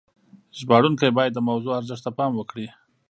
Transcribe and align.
ژباړونکي 0.59 1.07
باید 1.17 1.31
د 1.33 1.39
موضوع 1.49 1.73
ارزښت 1.79 2.03
ته 2.05 2.11
پام 2.17 2.31
وکړي. 2.35 2.67